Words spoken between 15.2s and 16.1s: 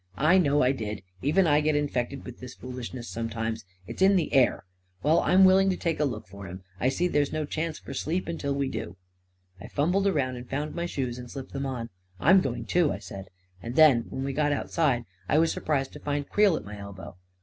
I was surprised to